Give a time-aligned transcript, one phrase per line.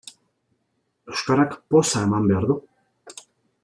[1.13, 2.61] Euskarak poza eman behar du.